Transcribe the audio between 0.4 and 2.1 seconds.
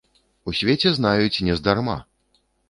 У свеце знаюць нездарма!